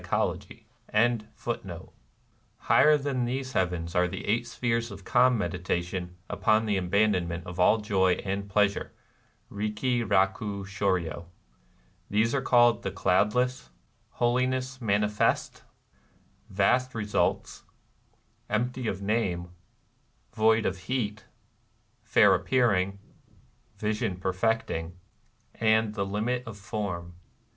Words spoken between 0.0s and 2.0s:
^